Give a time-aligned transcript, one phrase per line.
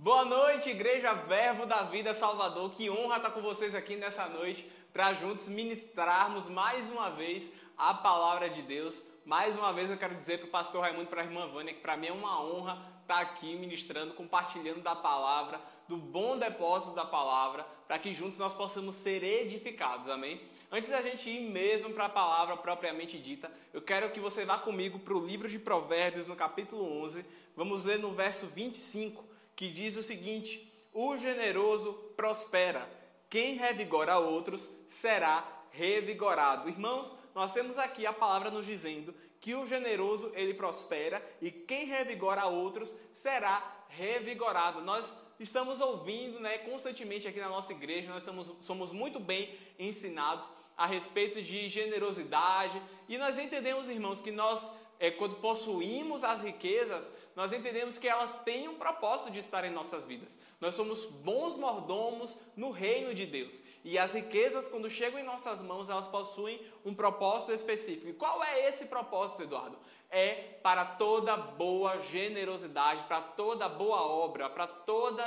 [0.00, 2.70] Boa noite, Igreja Verbo da Vida Salvador.
[2.70, 7.92] Que honra estar com vocês aqui nessa noite para juntos ministrarmos mais uma vez a
[7.92, 9.04] palavra de Deus.
[9.26, 11.74] Mais uma vez eu quero dizer para o pastor Raimundo e para a irmã Vânia
[11.74, 16.94] que para mim é uma honra estar aqui ministrando, compartilhando da palavra, do bom depósito
[16.94, 20.08] da palavra, para que juntos nós possamos ser edificados.
[20.08, 20.40] Amém?
[20.70, 24.58] Antes da gente ir mesmo para a palavra propriamente dita, eu quero que você vá
[24.58, 27.26] comigo para o livro de Provérbios, no capítulo 11.
[27.56, 29.27] Vamos ler no verso 25
[29.58, 32.88] que diz o seguinte: O generoso prospera,
[33.28, 36.68] quem revigora outros será revigorado.
[36.68, 41.86] Irmãos, nós temos aqui a palavra nos dizendo que o generoso ele prospera e quem
[41.86, 44.80] revigora outros será revigorado.
[44.80, 50.48] Nós estamos ouvindo, né, constantemente aqui na nossa igreja, nós somos, somos muito bem ensinados
[50.76, 57.17] a respeito de generosidade e nós entendemos, irmãos, que nós, é, quando possuímos as riquezas,
[57.38, 60.40] nós entendemos que elas têm um propósito de estar em nossas vidas.
[60.60, 63.54] Nós somos bons mordomos no reino de Deus.
[63.84, 68.08] E as riquezas, quando chegam em nossas mãos, elas possuem um propósito específico.
[68.08, 69.78] E qual é esse propósito, Eduardo?
[70.10, 75.24] É para toda boa generosidade, para toda boa obra, para toda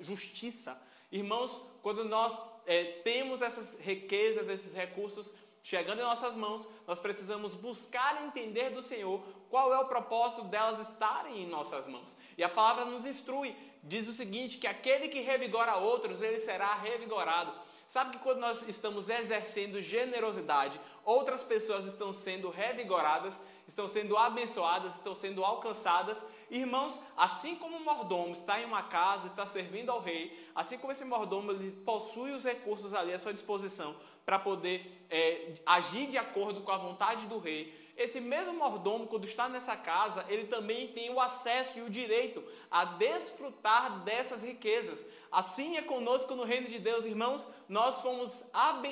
[0.00, 0.76] justiça.
[1.12, 7.54] Irmãos, quando nós é, temos essas riquezas, esses recursos, chegando em nossas mãos, nós precisamos
[7.54, 12.16] buscar entender do Senhor qual é o propósito delas estarem em nossas mãos.
[12.36, 16.74] E a palavra nos instrui, diz o seguinte: que aquele que revigora outros, ele será
[16.74, 17.52] revigorado.
[17.86, 23.34] Sabe que quando nós estamos exercendo generosidade, outras pessoas estão sendo revigoradas,
[23.68, 26.24] estão sendo abençoadas, estão sendo alcançadas.
[26.50, 30.92] Irmãos, assim como o mordomo está em uma casa, está servindo ao rei, assim como
[30.92, 36.16] esse mordomo ele possui os recursos ali à sua disposição para poder é, agir de
[36.16, 40.88] acordo com a vontade do rei, esse mesmo mordomo, quando está nessa casa, ele também
[40.88, 45.06] tem o acesso e o direito a desfrutar dessas riquezas.
[45.30, 47.46] Assim é conosco no reino de Deus, irmãos.
[47.68, 48.44] Nós fomos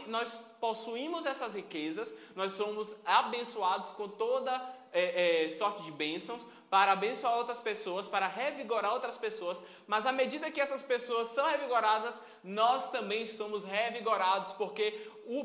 [0.06, 4.52] nós possuímos essas riquezas, nós somos abençoados com toda
[4.92, 10.12] é, é, sorte de bênçãos para abençoar outras pessoas, para revigorar outras pessoas, mas à
[10.12, 15.44] medida que essas pessoas são revigoradas, nós também somos revigorados, porque o,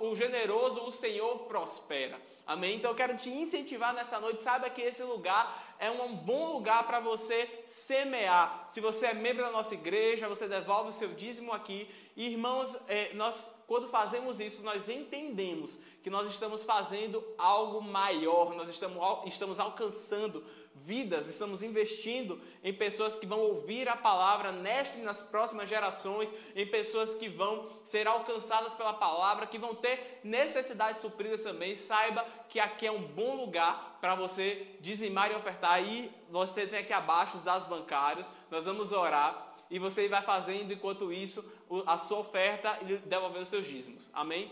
[0.00, 2.20] o generoso, o Senhor prospera.
[2.44, 2.76] Amém?
[2.76, 6.86] Então eu quero te incentivar nessa noite, saiba que esse lugar é um bom lugar
[6.86, 8.64] para você semear.
[8.68, 11.88] Se você é membro da nossa igreja, você devolve o seu dízimo aqui.
[12.16, 18.70] Irmãos, é, nós quando fazemos isso, nós entendemos que nós estamos fazendo algo maior, nós
[18.70, 20.42] estamos, estamos alcançando
[20.74, 26.32] vidas, estamos investindo em pessoas que vão ouvir a palavra nesta e nas próximas gerações,
[26.56, 31.76] em pessoas que vão ser alcançadas pela palavra, que vão ter necessidades supridas também.
[31.76, 35.72] Saiba que aqui é um bom lugar para você dizimar e ofertar.
[35.72, 40.72] Aí você tem aqui abaixo os dados bancários, nós vamos orar e você vai fazendo
[40.72, 41.44] enquanto isso
[41.86, 44.04] a sua oferta e devolvendo seus dízimos.
[44.12, 44.50] Amém?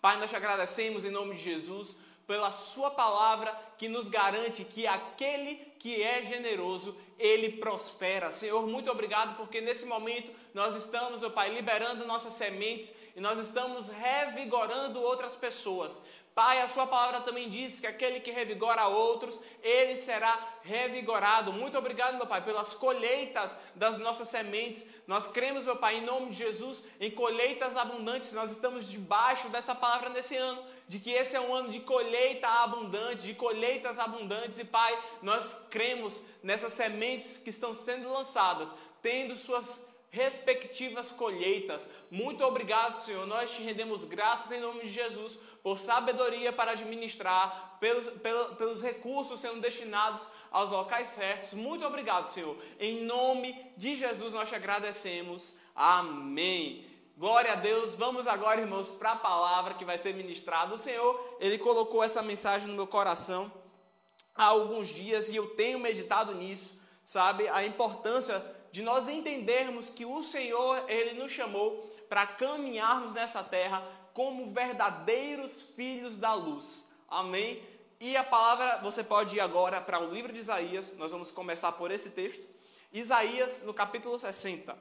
[0.00, 4.86] Pai, nós te agradecemos em nome de Jesus pela Sua palavra que nos garante que
[4.86, 8.30] aquele que é generoso, ele prospera.
[8.30, 13.38] Senhor, muito obrigado porque nesse momento nós estamos, meu Pai, liberando nossas sementes e nós
[13.38, 16.04] estamos revigorando outras pessoas.
[16.36, 21.50] Pai, a sua palavra também diz que aquele que revigora outros, ele será revigorado.
[21.50, 24.84] Muito obrigado, meu Pai, pelas colheitas das nossas sementes.
[25.06, 28.34] Nós cremos, meu Pai, em nome de Jesus, em colheitas abundantes.
[28.34, 32.46] Nós estamos debaixo dessa palavra nesse ano, de que esse é um ano de colheita
[32.46, 34.58] abundante, de colheitas abundantes.
[34.58, 38.68] E, Pai, nós cremos nessas sementes que estão sendo lançadas,
[39.00, 41.88] tendo suas respectivas colheitas.
[42.10, 43.26] Muito obrigado, Senhor.
[43.26, 48.80] Nós te rendemos graças em nome de Jesus por sabedoria para administrar, pelos, pelos, pelos
[48.80, 51.54] recursos sendo destinados aos locais certos.
[51.54, 52.56] Muito obrigado, Senhor.
[52.78, 55.56] Em nome de Jesus nós te agradecemos.
[55.74, 56.86] Amém.
[57.18, 57.96] Glória a Deus.
[57.96, 60.72] Vamos agora, irmãos, para a palavra que vai ser ministrada.
[60.72, 63.50] O Senhor, ele colocou essa mensagem no meu coração
[64.36, 67.48] há alguns dias e eu tenho meditado nisso, sabe?
[67.48, 68.40] A importância
[68.70, 75.60] de nós entendermos que o Senhor, ele nos chamou para caminharmos nessa terra como verdadeiros
[75.76, 76.86] filhos da luz.
[77.06, 77.62] Amém?
[78.00, 81.72] E a palavra, você pode ir agora para o livro de Isaías, nós vamos começar
[81.72, 82.48] por esse texto.
[82.90, 84.74] Isaías, no capítulo 60,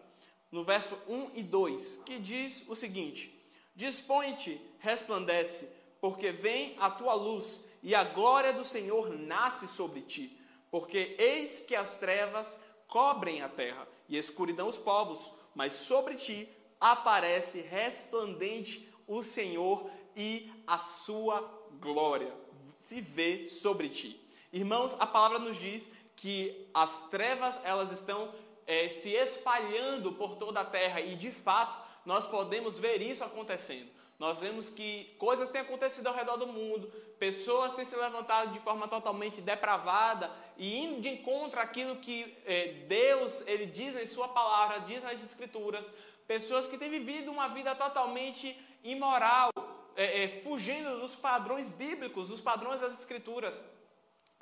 [0.50, 3.46] no verso 1 e 2, que diz o seguinte:
[3.76, 10.40] Dispõe-te, resplandece, porque vem a tua luz, e a glória do Senhor nasce sobre ti.
[10.72, 16.48] Porque eis que as trevas cobrem a terra, e escuridão os povos, mas sobre ti
[16.80, 21.42] aparece resplandente o Senhor e a sua
[21.80, 22.34] glória
[22.75, 24.19] se vê sobre ti.
[24.52, 28.34] Irmãos, a palavra nos diz que as trevas elas estão
[28.66, 33.90] é, se espalhando por toda a terra e de fato nós podemos ver isso acontecendo.
[34.18, 36.88] Nós vemos que coisas têm acontecido ao redor do mundo,
[37.19, 42.86] pessoas têm se levantado de forma totalmente depravada e indo de encontro àquilo que é,
[42.88, 45.94] Deus ele diz em Sua palavra, diz nas Escrituras.
[46.25, 49.52] Pessoas que têm vivido uma vida totalmente imoral,
[49.96, 53.62] é, é, fugindo dos padrões bíblicos, dos padrões das Escrituras.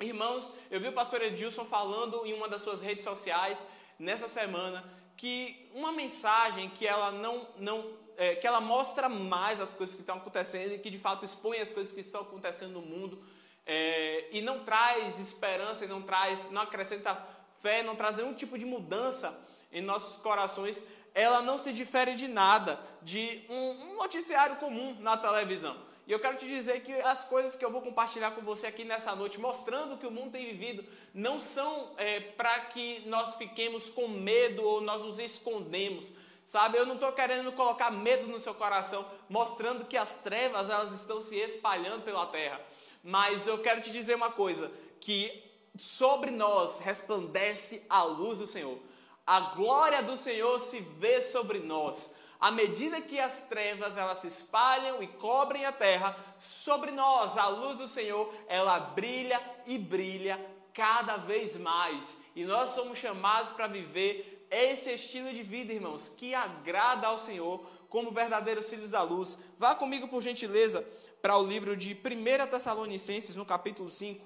[0.00, 3.64] Irmãos, eu vi o pastor Edilson falando em uma das suas redes sociais
[3.98, 4.84] nessa semana
[5.16, 10.02] que uma mensagem que ela não, não é, que ela mostra mais as coisas que
[10.02, 13.24] estão acontecendo e que de fato expõe as coisas que estão acontecendo no mundo
[13.64, 17.16] é, e não traz esperança e não traz, não acrescenta
[17.62, 19.40] fé, não traz nenhum tipo de mudança
[19.72, 20.82] em nossos corações,
[21.14, 25.76] ela não se difere de nada de um, um noticiário comum na televisão.
[26.06, 28.84] E eu quero te dizer que as coisas que eu vou compartilhar com você aqui
[28.84, 30.84] nessa noite, mostrando que o mundo tem vivido,
[31.14, 36.04] não são é, para que nós fiquemos com medo ou nós nos escondemos.
[36.44, 40.92] Sabe, eu não estou querendo colocar medo no seu coração, mostrando que as trevas elas
[40.92, 42.60] estão se espalhando pela terra.
[43.02, 44.70] Mas eu quero te dizer uma coisa,
[45.00, 45.42] que
[45.78, 48.78] sobre nós resplandece a luz do Senhor.
[49.26, 52.10] A glória do Senhor se vê sobre nós.
[52.38, 57.48] À medida que as trevas elas se espalham e cobrem a terra, sobre nós a
[57.48, 60.38] luz do Senhor, ela brilha e brilha
[60.74, 62.04] cada vez mais.
[62.36, 67.64] E nós somos chamados para viver esse estilo de vida, irmãos, que agrada ao Senhor,
[67.88, 69.38] como verdadeiros filhos da luz.
[69.58, 70.86] Vá comigo, por gentileza,
[71.22, 74.22] para o livro de 1 Tessalonicenses, no capítulo 5.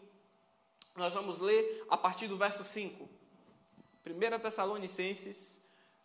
[0.96, 3.17] Nós vamos ler a partir do verso 5.
[4.06, 5.60] 1 Tessalonicenses,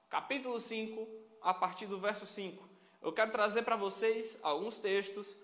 [0.10, 1.07] capítulo 5,
[1.42, 2.68] a partir do verso 5.
[3.01, 5.38] Eu quero trazer para vocês alguns textos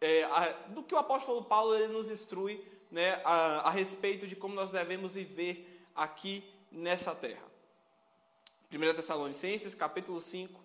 [0.00, 4.36] é, a, do que o apóstolo Paulo ele nos instrui né, a, a respeito de
[4.36, 7.44] como nós devemos viver aqui nessa terra.
[8.72, 10.60] 1 Tessalonicenses, capítulo 5,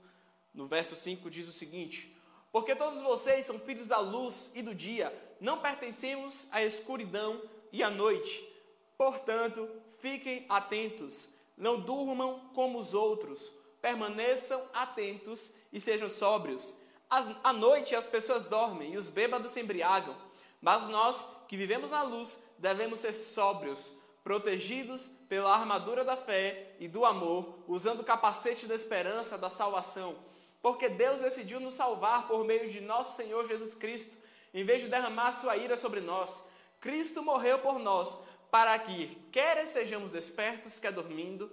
[0.53, 2.15] no verso 5, diz o seguinte:
[2.51, 7.41] Porque todos vocês são filhos da luz e do dia, não pertencemos à escuridão
[7.71, 8.47] e à noite.
[8.97, 9.69] Portanto,
[10.01, 16.75] fiquem atentos, não durmam como os outros, permaneçam atentos e sejam sóbrios.
[17.09, 20.15] As, à noite as pessoas dormem e os bêbados se embriagam,
[20.61, 23.91] mas nós que vivemos na luz devemos ser sóbrios,
[24.23, 30.15] protegidos pela armadura da fé e do amor, usando o capacete da esperança da salvação.
[30.61, 34.15] Porque Deus decidiu nos salvar por meio de nosso Senhor Jesus Cristo,
[34.53, 36.43] em vez de derramar sua ira sobre nós.
[36.79, 38.17] Cristo morreu por nós,
[38.51, 41.49] para que, quer estejamos despertos, quer dormindo,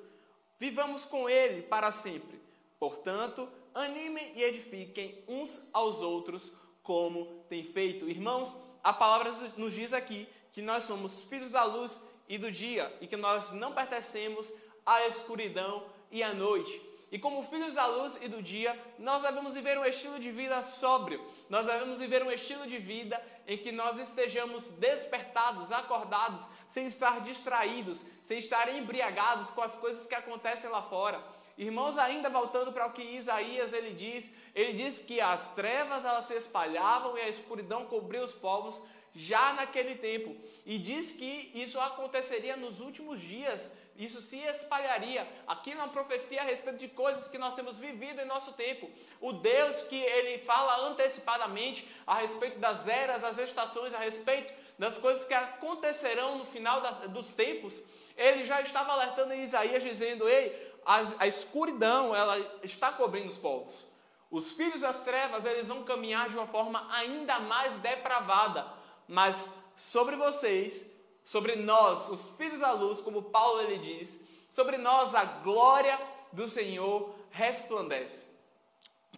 [0.59, 2.43] vivamos com Ele para sempre.
[2.79, 6.53] Portanto, animem e edifiquem uns aos outros,
[6.83, 8.09] como tem feito.
[8.09, 12.93] Irmãos, a palavra nos diz aqui que nós somos filhos da luz e do dia
[13.01, 14.53] e que nós não pertencemos
[14.85, 16.83] à escuridão e à noite.
[17.11, 20.63] E como filhos da luz e do dia, nós devemos viver um estilo de vida
[20.63, 21.25] sóbrio.
[21.49, 27.23] Nós devemos viver um estilo de vida em que nós estejamos despertados, acordados, sem estar
[27.23, 31.25] distraídos, sem estar embriagados com as coisas que acontecem lá fora.
[31.57, 36.27] Irmãos, ainda voltando para o que Isaías ele diz, ele diz que as trevas elas
[36.27, 38.81] se espalhavam e a escuridão cobriu os povos
[39.15, 40.37] já naquele tempo.
[40.67, 45.29] E diz que isso aconteceria nos últimos dias, isso se espalharia.
[45.45, 48.89] Aqui é uma profecia a respeito de coisas que nós temos vivido em nosso tempo.
[49.21, 54.97] O Deus que ele fala antecipadamente a respeito das eras, das estações, a respeito das
[54.99, 57.83] coisas que acontecerão no final dos tempos,
[58.17, 63.37] ele já estava alertando em Isaías dizendo: "Ei, a, a escuridão ela está cobrindo os
[63.37, 63.85] povos.
[64.31, 68.65] Os filhos das trevas, eles vão caminhar de uma forma ainda mais depravada,
[69.09, 70.98] mas sobre vocês
[71.29, 76.01] sobre nós, os filhos da luz, como Paulo ele diz, sobre nós a glória
[76.33, 78.29] do Senhor resplandece.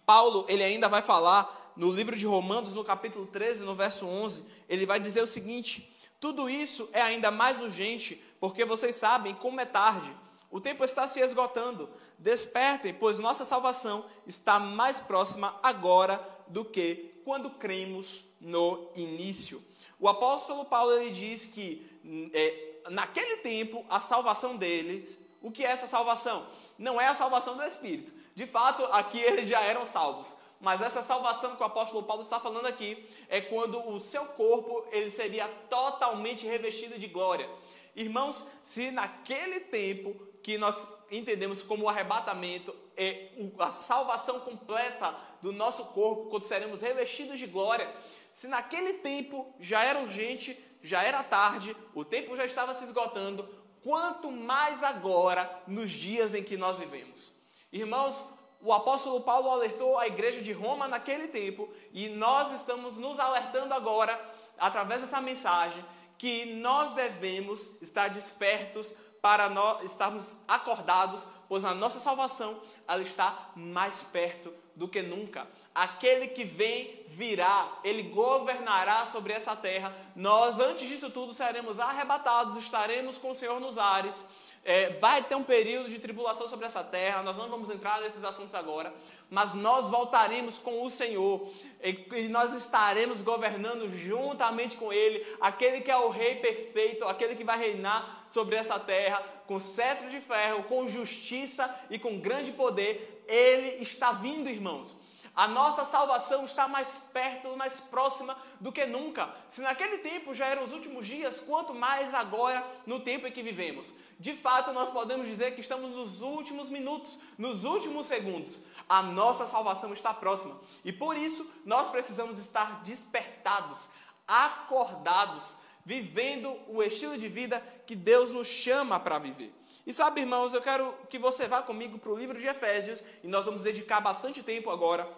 [0.05, 4.43] Paulo, ele ainda vai falar no livro de Romanos, no capítulo 13, no verso 11,
[4.67, 9.61] ele vai dizer o seguinte: Tudo isso é ainda mais urgente, porque vocês sabem como
[9.61, 10.13] é tarde.
[10.51, 11.89] O tempo está se esgotando.
[12.19, 19.63] Despertem, pois nossa salvação está mais próxima agora do que quando cremos no início.
[19.99, 21.87] O apóstolo Paulo ele diz que
[22.33, 26.47] é, naquele tempo, a salvação deles, o que é essa salvação?
[26.77, 28.11] Não é a salvação do Espírito.
[28.33, 30.35] De fato, aqui eles já eram salvos.
[30.59, 34.85] Mas essa salvação que o apóstolo Paulo está falando aqui é quando o seu corpo
[34.91, 37.49] ele seria totalmente revestido de glória.
[37.95, 43.29] Irmãos, se naquele tempo que nós entendemos como o arrebatamento é
[43.59, 47.93] a salvação completa do nosso corpo, quando seremos revestidos de glória,
[48.31, 53.61] se naquele tempo já era urgente já era tarde, o tempo já estava se esgotando.
[53.83, 57.31] quanto mais agora nos dias em que nós vivemos.
[57.73, 58.23] Irmãos,
[58.61, 63.73] o apóstolo Paulo alertou a igreja de Roma naquele tempo e nós estamos nos alertando
[63.73, 64.19] agora,
[64.55, 65.83] através dessa mensagem,
[66.15, 73.51] que nós devemos estar despertos para nós estarmos acordados, pois a nossa salvação ela está
[73.55, 75.47] mais perto do que nunca.
[75.73, 79.95] Aquele que vem virá, ele governará sobre essa terra.
[80.15, 84.15] Nós, antes disso tudo, seremos arrebatados, estaremos com o Senhor nos ares.
[84.63, 88.23] É, vai ter um período de tribulação sobre essa terra, nós não vamos entrar nesses
[88.23, 88.93] assuntos agora,
[89.27, 91.51] mas nós voltaremos com o Senhor
[91.83, 97.35] e, e nós estaremos governando juntamente com Ele, aquele que é o Rei perfeito, aquele
[97.35, 102.51] que vai reinar sobre essa terra com cetro de ferro, com justiça e com grande
[102.51, 103.23] poder.
[103.27, 104.95] Ele está vindo, irmãos.
[105.35, 109.29] A nossa salvação está mais perto, mais próxima do que nunca.
[109.49, 113.41] Se naquele tempo já eram os últimos dias, quanto mais agora no tempo em que
[113.41, 113.87] vivemos.
[114.21, 118.61] De fato, nós podemos dizer que estamos nos últimos minutos, nos últimos segundos.
[118.87, 120.61] A nossa salvação está próxima.
[120.85, 123.79] E por isso, nós precisamos estar despertados,
[124.27, 129.51] acordados, vivendo o estilo de vida que Deus nos chama para viver.
[129.87, 133.27] E sabe, irmãos, eu quero que você vá comigo para o livro de Efésios, e
[133.27, 135.11] nós vamos dedicar bastante tempo agora,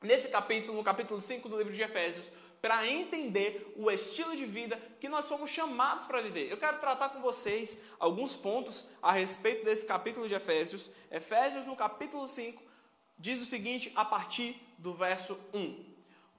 [0.00, 2.32] nesse capítulo, no capítulo 5 do livro de Efésios,
[2.62, 6.48] para entender o estilo de vida que nós somos chamados para viver.
[6.48, 10.88] Eu quero tratar com vocês alguns pontos a respeito desse capítulo de Efésios.
[11.10, 12.62] Efésios, no capítulo 5,
[13.18, 15.84] diz o seguinte, a partir do verso 1.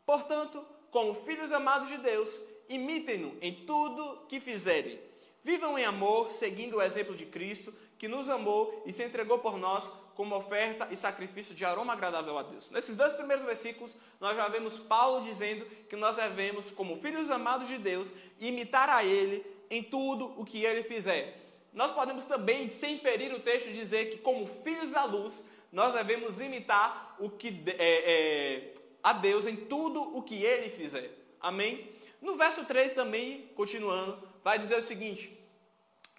[0.05, 4.97] Portanto, como filhos amados de Deus, imitem-no em tudo que fizerem
[5.43, 9.57] Vivam em amor, seguindo o exemplo de Cristo, que nos amou e se entregou por
[9.57, 12.69] nós como oferta e sacrifício de aroma agradável a Deus.
[12.69, 17.65] Nesses dois primeiros versículos, nós já vemos Paulo dizendo que nós devemos, como filhos amados
[17.65, 21.39] de Deus, imitar a Ele em tudo o que Ele fizer.
[21.71, 26.41] Nós podemos também, sem ferir o texto, dizer que, como filhos da luz, nós devemos
[26.41, 31.09] imitar o que, é, é, a Deus em tudo o que Ele fizer.
[31.39, 31.89] Amém?
[32.21, 35.41] No verso 3 também, continuando, vai dizer o seguinte: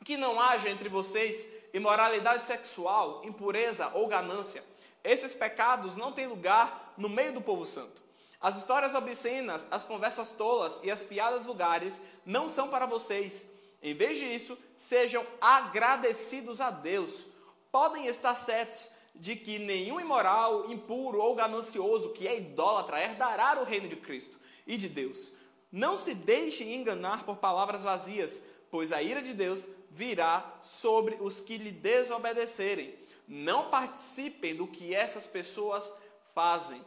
[0.02, 4.64] que não haja entre vocês imoralidade sexual, impureza ou ganância.
[5.02, 8.02] Esses pecados não têm lugar no meio do povo santo.
[8.40, 13.48] As histórias obscenas, as conversas tolas e as piadas vulgares não são para vocês.
[13.82, 17.26] Em vez disso, sejam agradecidos a Deus.
[17.72, 23.64] Podem estar certos de que nenhum imoral, impuro ou ganancioso que é idólatra herdará o
[23.64, 25.32] reino de Cristo e de Deus.
[25.72, 31.40] Não se deixem enganar por palavras vazias, pois a ira de Deus virá sobre os
[31.40, 32.98] que lhe desobedecerem.
[33.28, 35.94] Não participem do que essas pessoas
[36.34, 36.84] fazem.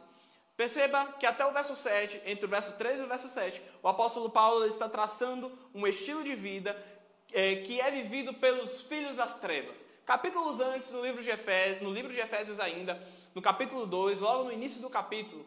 [0.56, 3.88] Perceba que até o verso 7, entre o verso 3 e o verso 7, o
[3.88, 6.76] apóstolo Paulo está traçando um estilo de vida
[7.32, 9.86] é, que é vivido pelos filhos das trevas.
[10.04, 13.02] Capítulos antes, no livro de Efésios, no livro de Efésios ainda,
[13.34, 15.46] no capítulo 2, logo no início do capítulo,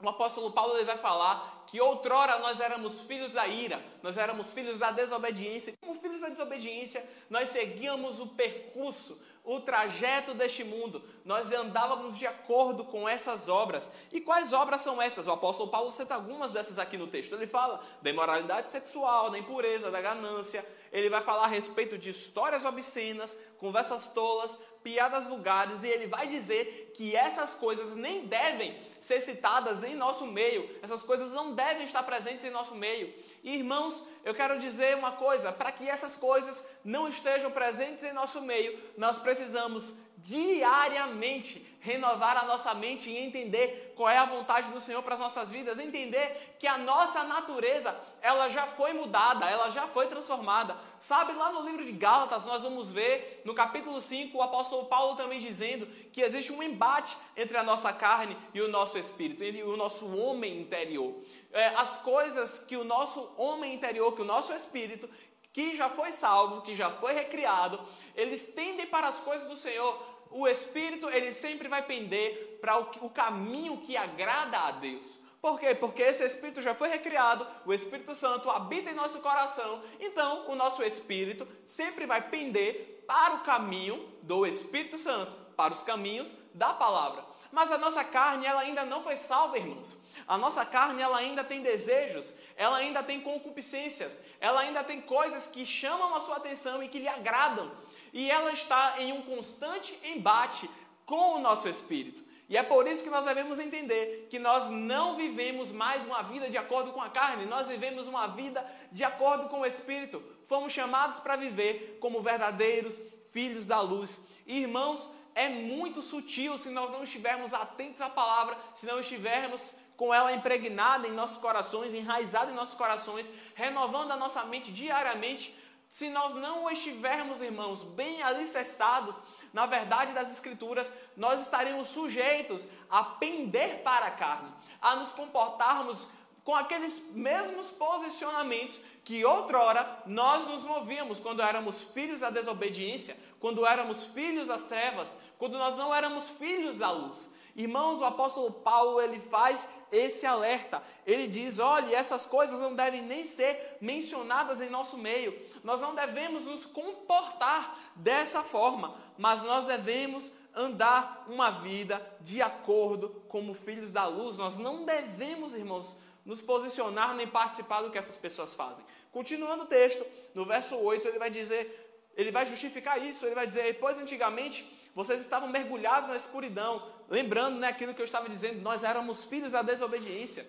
[0.00, 4.52] o apóstolo Paulo ele vai falar que outrora nós éramos filhos da ira, nós éramos
[4.52, 5.74] filhos da desobediência.
[5.80, 12.26] Como filhos da desobediência, nós seguíamos o percurso, o trajeto deste mundo, nós andávamos de
[12.26, 13.90] acordo com essas obras.
[14.12, 15.26] E quais obras são essas?
[15.26, 17.34] O apóstolo Paulo cita algumas dessas aqui no texto.
[17.34, 20.64] Ele fala da imoralidade sexual, da impureza, da ganância.
[20.92, 26.28] Ele vai falar a respeito de histórias obscenas, conversas tolas, piadas vulgares, e ele vai
[26.28, 31.84] dizer que essas coisas nem devem ser citadas em nosso meio, essas coisas não devem
[31.84, 33.12] estar presentes em nosso meio.
[33.42, 38.12] E, irmãos, eu quero dizer uma coisa: para que essas coisas não estejam presentes em
[38.12, 44.70] nosso meio, nós precisamos diariamente renovar a nossa mente e entender qual é a vontade
[44.70, 49.48] do Senhor para as nossas vidas, entender que a nossa natureza, ela já foi mudada,
[49.48, 50.76] ela já foi transformada.
[50.98, 55.16] Sabe, lá no livro de Gálatas, nós vamos ver, no capítulo 5, o apóstolo Paulo
[55.16, 59.62] também dizendo que existe um embate entre a nossa carne e o nosso espírito, entre
[59.62, 61.14] o nosso homem interior.
[61.52, 65.08] É, as coisas que o nosso homem interior, que o nosso espírito,
[65.52, 67.80] que já foi salvo, que já foi recriado,
[68.14, 73.06] eles tendem para as coisas do Senhor, o espírito ele sempre vai pender para o,
[73.06, 75.18] o caminho que agrada a Deus.
[75.40, 75.74] Por quê?
[75.74, 80.56] Porque esse Espírito já foi recriado, o Espírito Santo habita em nosso coração, então o
[80.56, 86.74] nosso Espírito sempre vai pender para o caminho do Espírito Santo, para os caminhos da
[86.74, 87.24] palavra.
[87.52, 89.96] Mas a nossa carne, ela ainda não foi salva, irmãos.
[90.26, 95.46] A nossa carne, ela ainda tem desejos, ela ainda tem concupiscências, ela ainda tem coisas
[95.46, 97.70] que chamam a sua atenção e que lhe agradam
[98.12, 100.68] e ela está em um constante embate
[101.04, 102.22] com o nosso espírito.
[102.48, 106.48] E é por isso que nós devemos entender que nós não vivemos mais uma vida
[106.48, 110.22] de acordo com a carne, nós vivemos uma vida de acordo com o espírito.
[110.48, 112.98] fomos chamados para viver como verdadeiros
[113.30, 114.20] filhos da luz.
[114.46, 120.14] Irmãos, é muito sutil se nós não estivermos atentos à palavra, se não estivermos com
[120.14, 125.54] ela impregnada em nossos corações, enraizada em nossos corações, renovando a nossa mente diariamente.
[125.90, 129.16] Se nós não estivermos, irmãos, bem alicerçados
[129.52, 136.08] na verdade das Escrituras, nós estaremos sujeitos a pender para a carne, a nos comportarmos
[136.44, 143.66] com aqueles mesmos posicionamentos que outrora nós nos movíamos quando éramos filhos da desobediência, quando
[143.66, 147.30] éramos filhos das trevas, quando nós não éramos filhos da luz.
[147.58, 150.80] Irmãos, o apóstolo Paulo ele faz esse alerta.
[151.04, 155.36] Ele diz: olhe, essas coisas não devem nem ser mencionadas em nosso meio.
[155.64, 163.24] Nós não devemos nos comportar dessa forma, mas nós devemos andar uma vida de acordo
[163.28, 164.38] como filhos da luz.
[164.38, 168.84] Nós não devemos, irmãos, nos posicionar nem participar do que essas pessoas fazem.
[169.10, 173.48] Continuando o texto, no verso 8, ele vai dizer, ele vai justificar isso, ele vai
[173.48, 178.60] dizer, pois antigamente vocês estavam mergulhados na escuridão, lembrando né, aquilo que eu estava dizendo,
[178.60, 180.46] nós éramos filhos da desobediência.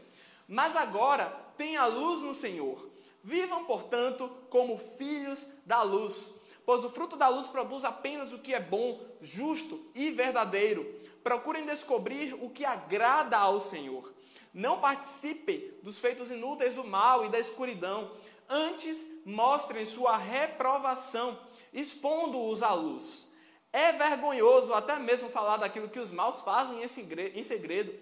[0.47, 1.25] Mas agora
[1.57, 2.89] tem a luz no Senhor.
[3.23, 6.33] Vivam, portanto, como filhos da luz,
[6.65, 10.85] pois o fruto da luz produz apenas o que é bom, justo e verdadeiro.
[11.23, 14.13] Procurem descobrir o que agrada ao Senhor.
[14.53, 18.11] Não participem dos feitos inúteis do mal e da escuridão.
[18.47, 21.39] Antes, mostrem sua reprovação,
[21.71, 23.27] expondo-os à luz.
[23.71, 27.93] É vergonhoso até mesmo falar daquilo que os maus fazem em segredo.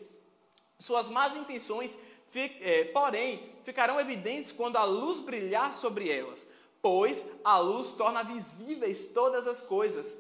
[0.79, 1.97] Suas más intenções,
[2.35, 6.47] é, porém, ficarão evidentes quando a luz brilhar sobre elas,
[6.81, 10.17] pois a luz torna visíveis todas as coisas.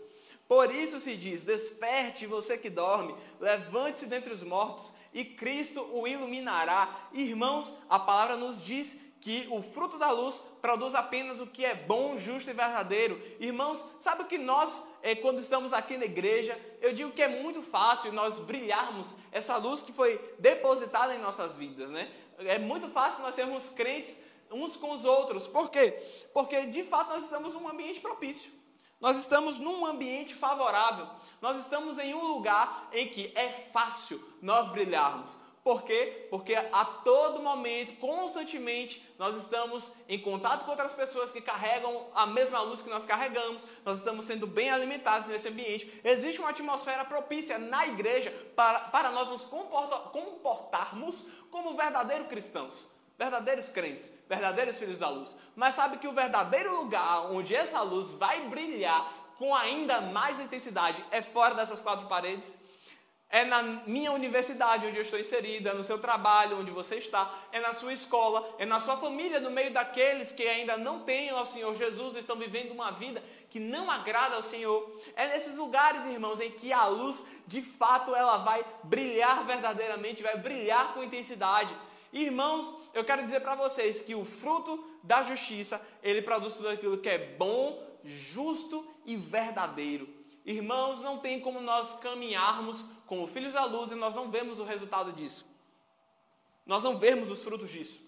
[0.47, 6.07] Por isso se diz: Desperte você que dorme, levante-se dentre os mortos, e Cristo o
[6.07, 7.09] iluminará.
[7.13, 11.75] Irmãos, a palavra nos diz que o fruto da luz produz apenas o que é
[11.75, 13.21] bom, justo e verdadeiro.
[13.39, 17.61] Irmãos, sabe que nós, eh, quando estamos aqui na igreja, eu digo que é muito
[17.61, 22.11] fácil nós brilharmos essa luz que foi depositada em nossas vidas, né?
[22.39, 24.17] É muito fácil nós sermos crentes
[24.51, 25.47] uns com os outros.
[25.47, 25.91] Por quê?
[26.33, 28.51] Porque de fato nós estamos num ambiente propício.
[28.99, 31.07] Nós estamos num ambiente favorável.
[31.41, 35.37] Nós estamos em um lugar em que é fácil nós brilharmos.
[35.67, 36.27] Por quê?
[36.29, 42.25] Porque a todo momento, constantemente, nós estamos em contato com outras pessoas que carregam a
[42.25, 45.99] mesma luz que nós carregamos, nós estamos sendo bem alimentados nesse ambiente.
[46.05, 52.87] Existe uma atmosfera propícia na igreja para, para nós nos comporta, comportarmos como verdadeiros cristãos,
[53.17, 55.35] verdadeiros crentes, verdadeiros filhos da luz.
[55.53, 61.03] Mas sabe que o verdadeiro lugar onde essa luz vai brilhar com ainda mais intensidade
[61.11, 62.57] é fora dessas quatro paredes?
[63.29, 67.59] É na minha universidade onde eu estou inserida, no seu trabalho onde você está, é
[67.59, 71.45] na sua escola, é na sua família, no meio daqueles que ainda não têm ao
[71.45, 75.01] Senhor Jesus, estão vivendo uma vida que não agrada ao Senhor.
[75.15, 80.37] É nesses lugares, irmãos, em que a luz, de fato, ela vai brilhar verdadeiramente, vai
[80.37, 81.75] brilhar com intensidade.
[82.13, 86.97] Irmãos, eu quero dizer para vocês que o fruto da justiça, ele produz tudo aquilo
[86.97, 90.07] que é bom, justo e verdadeiro.
[90.45, 94.65] Irmãos, não tem como nós caminharmos como filhos da luz e nós não vemos o
[94.65, 95.47] resultado disso.
[96.65, 98.01] Nós não vemos os frutos disso.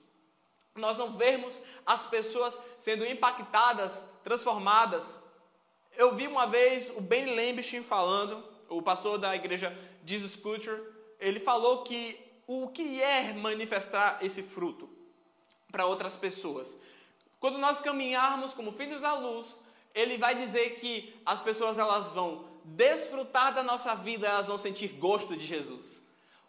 [0.76, 5.18] Nós não vemos as pessoas sendo impactadas, transformadas.
[5.96, 10.82] Eu vi uma vez o Ben Lembichin falando, o pastor da igreja Jesus Culture,
[11.20, 14.90] ele falou que o que é manifestar esse fruto
[15.72, 16.78] para outras pessoas.
[17.40, 19.62] Quando nós caminharmos como filhos da luz,
[19.94, 24.89] ele vai dizer que as pessoas elas vão desfrutar da nossa vida, elas vão sentir
[24.89, 25.99] gosto de Jesus.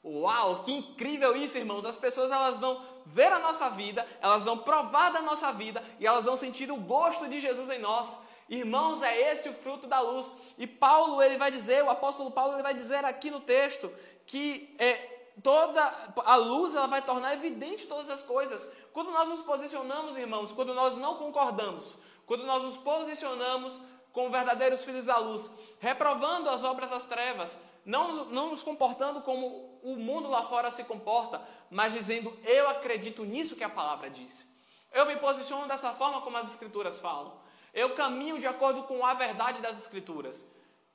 [0.05, 1.85] Uau, que incrível isso, irmãos.
[1.85, 6.07] As pessoas elas vão ver a nossa vida, elas vão provar da nossa vida e
[6.07, 8.09] elas vão sentir o gosto de Jesus em nós.
[8.49, 10.33] Irmãos, é esse o fruto da luz.
[10.59, 13.93] E Paulo, ele vai dizer, o apóstolo Paulo, ele vai dizer aqui no texto
[14.27, 14.95] que é,
[15.43, 15.83] toda
[16.25, 18.69] a luz ela vai tornar evidente todas as coisas.
[18.93, 21.85] Quando nós nos posicionamos, irmãos, quando nós não concordamos
[22.31, 23.73] quando nós nos posicionamos
[24.13, 25.51] como verdadeiros filhos da luz,
[25.81, 27.51] reprovando as obras das trevas,
[27.85, 33.25] não, não nos comportando como o mundo lá fora se comporta, mas dizendo: Eu acredito
[33.25, 34.47] nisso que a palavra diz.
[34.93, 37.33] Eu me posiciono dessa forma como as Escrituras falam.
[37.73, 40.47] Eu caminho de acordo com a verdade das Escrituras.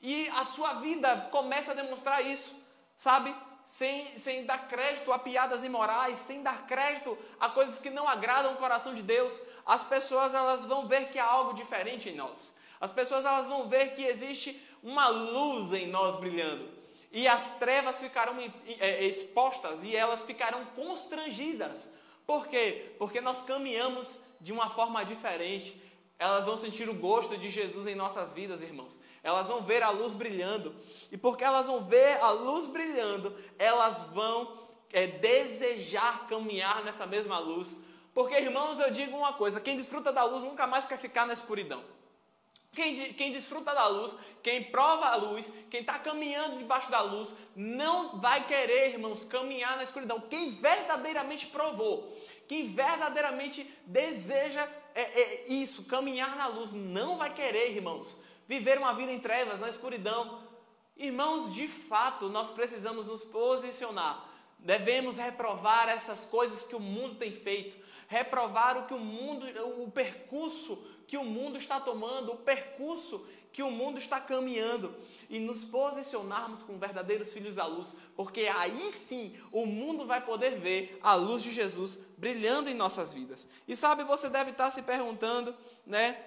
[0.02, 2.56] E a sua vida começa a demonstrar isso,
[2.96, 3.34] sabe?
[3.64, 8.54] Sem, sem dar crédito a piadas imorais, sem dar crédito a coisas que não agradam
[8.54, 9.34] o coração de Deus,
[9.66, 12.56] as pessoas elas vão ver que há algo diferente em nós.
[12.80, 16.70] As pessoas elas vão ver que existe uma luz em nós brilhando.
[17.12, 18.38] E as trevas ficarão
[18.80, 21.92] é, expostas e elas ficarão constrangidas.
[22.26, 22.94] Por quê?
[23.00, 25.82] Porque nós caminhamos de uma forma diferente.
[26.20, 29.00] Elas vão sentir o gosto de Jesus em nossas vidas, irmãos.
[29.24, 30.76] Elas vão ver a luz brilhando.
[31.12, 37.40] E porque elas vão ver a luz brilhando, elas vão é, desejar caminhar nessa mesma
[37.40, 37.78] luz.
[38.14, 41.34] Porque, irmãos, eu digo uma coisa: quem desfruta da luz nunca mais quer ficar na
[41.34, 41.84] escuridão.
[42.76, 47.34] Quem, quem desfruta da luz, quem prova a luz, quem está caminhando debaixo da luz,
[47.56, 50.20] não vai querer, irmãos, caminhar na escuridão.
[50.20, 52.16] Quem verdadeiramente provou,
[52.48, 58.94] quem verdadeiramente deseja é, é, isso, caminhar na luz, não vai querer, irmãos, viver uma
[58.94, 60.44] vida em trevas, na escuridão.
[60.96, 64.30] Irmãos, de fato, nós precisamos nos posicionar.
[64.60, 69.46] Devemos reprovar essas coisas que o mundo tem feito, reprovar o que o mundo,
[69.82, 74.94] o percurso que o mundo está tomando, o percurso que o mundo está caminhando
[75.30, 80.60] e nos posicionarmos como verdadeiros filhos da luz, porque aí sim o mundo vai poder
[80.60, 83.48] ver a luz de Jesus brilhando em nossas vidas.
[83.66, 86.18] E sabe, você deve estar se perguntando, né?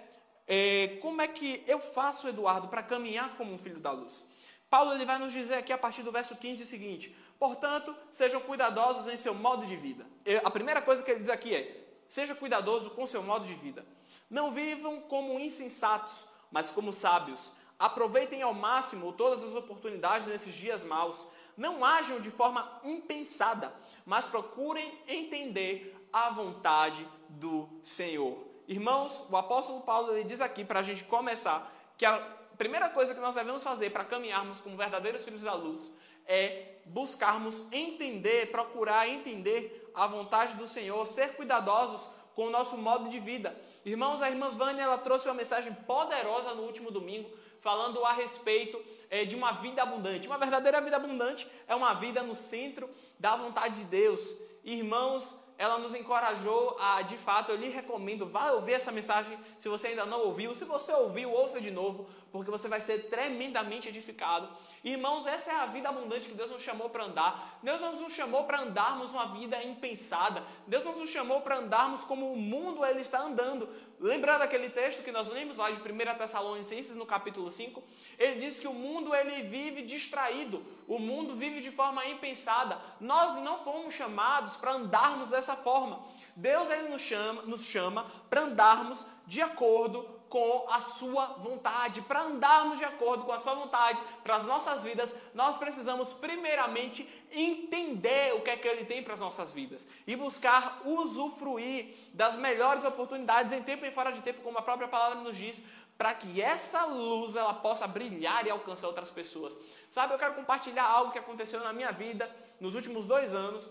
[0.47, 4.25] É, como é que eu faço, Eduardo, para caminhar como um filho da luz?
[4.71, 8.41] Paulo ele vai nos dizer aqui a partir do verso 15 o seguinte: Portanto, sejam
[8.41, 10.07] cuidadosos em seu modo de vida.
[10.43, 13.87] A primeira coisa que ele diz aqui é: seja cuidadoso com seu modo de vida.
[14.29, 17.53] Não vivam como insensatos, mas como sábios.
[17.79, 21.27] Aproveitem ao máximo todas as oportunidades nesses dias maus.
[21.57, 23.73] Não ajam de forma impensada,
[24.07, 28.45] mas procurem entender a vontade do Senhor.
[28.67, 32.19] Irmãos, o apóstolo Paulo ele diz aqui para a gente começar que a
[32.57, 35.95] primeira coisa que nós devemos fazer para caminharmos como verdadeiros filhos da luz
[36.27, 43.09] é buscarmos entender, procurar entender a vontade do Senhor, ser cuidadosos com o nosso modo
[43.09, 43.55] de vida.
[43.85, 48.81] Irmãos, a irmã Vânia ela trouxe uma mensagem poderosa no último domingo, falando a respeito
[49.11, 50.27] é, de uma vida abundante.
[50.27, 54.21] Uma verdadeira vida abundante é uma vida no centro da vontade de Deus.
[54.65, 59.69] Irmãos, ela nos encorajou a, de fato, eu lhe recomendo, vá ouvir essa mensagem se
[59.69, 60.55] você ainda não ouviu.
[60.55, 64.49] Se você ouviu, ouça de novo, porque você vai ser tremendamente edificado.
[64.85, 67.59] Irmãos, essa é a vida abundante que Deus nos chamou para andar.
[67.63, 70.43] Deus não nos chamou para andarmos uma vida impensada.
[70.67, 73.69] Deus não nos chamou para andarmos como o mundo ele está andando.
[74.01, 77.83] Lembrando aquele texto que nós lemos lá de 1 Tessalonicenses no capítulo 5,
[78.19, 82.81] ele diz que o mundo ele vive distraído, o mundo vive de forma impensada.
[83.01, 86.01] Nós não fomos chamados para andarmos dessa forma.
[86.37, 92.03] Deus ele nos chama, nos chama para andarmos de acordo com a sua vontade.
[92.03, 97.09] Para andarmos de acordo com a sua vontade para as nossas vidas, nós precisamos primeiramente
[97.31, 102.37] entender o que é que ele tem para as nossas vidas e buscar usufruir das
[102.37, 105.61] melhores oportunidades em tempo e fora de tempo, como a própria palavra nos diz,
[105.97, 109.53] para que essa luz ela possa brilhar e alcançar outras pessoas.
[109.91, 113.65] Sabe, eu quero compartilhar algo que aconteceu na minha vida nos últimos dois anos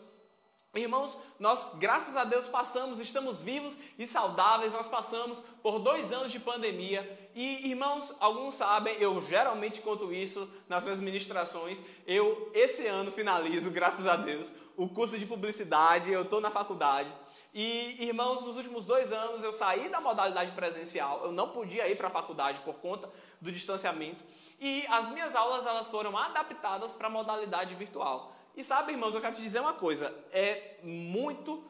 [0.76, 4.74] Irmãos, nós, graças a Deus, passamos, estamos vivos e saudáveis.
[4.74, 7.30] Nós passamos por dois anos de pandemia.
[7.34, 11.82] E, irmãos, alguns sabem, eu geralmente conto isso nas minhas ministrações.
[12.06, 16.12] Eu, esse ano, finalizo, graças a Deus, o curso de publicidade.
[16.12, 17.12] Eu estou na faculdade.
[17.54, 21.24] E, irmãos, nos últimos dois anos eu saí da modalidade presencial.
[21.24, 23.10] Eu não podia ir para a faculdade por conta
[23.42, 24.24] do distanciamento.
[24.60, 28.37] E as minhas aulas elas foram adaptadas para a modalidade virtual.
[28.58, 31.64] E sabe, irmãos, eu quero te dizer uma coisa: é muito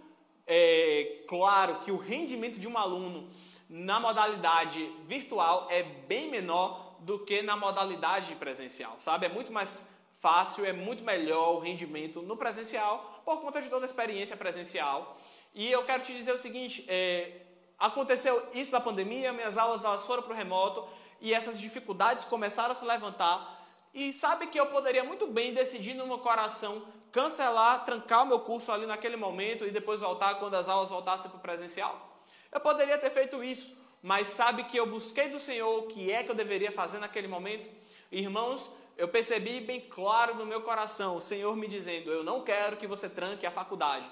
[0.47, 3.29] é, claro que o rendimento de um aluno
[3.69, 9.25] na modalidade virtual é bem menor do que na modalidade presencial, sabe?
[9.25, 9.85] É muito mais
[10.21, 15.19] fácil, é muito melhor o rendimento no presencial por conta de toda a experiência presencial.
[15.53, 17.41] E eu quero te dizer o seguinte: é,
[17.77, 20.87] aconteceu isso da pandemia, minhas aulas elas foram para o remoto
[21.19, 23.56] e essas dificuldades começaram a se levantar.
[23.97, 28.39] E sabe que eu poderia muito bem decidir no meu coração cancelar, trancar o meu
[28.41, 32.21] curso ali naquele momento e depois voltar quando as aulas voltassem para o presencial?
[32.51, 36.21] Eu poderia ter feito isso, mas sabe que eu busquei do Senhor o que é
[36.21, 37.67] que eu deveria fazer naquele momento?
[38.11, 42.77] Irmãos, eu percebi bem claro no meu coração o Senhor me dizendo: Eu não quero
[42.77, 44.05] que você tranque a faculdade.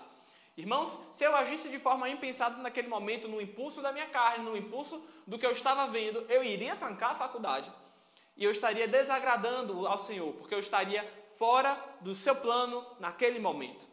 [0.57, 4.57] Irmãos, se eu agisse de forma impensada naquele momento, no impulso da minha carne, no
[4.57, 7.71] impulso do que eu estava vendo, eu iria trancar a faculdade
[8.37, 11.05] e eu estaria desagradando ao Senhor, porque eu estaria
[11.37, 13.85] fora do seu plano naquele momento.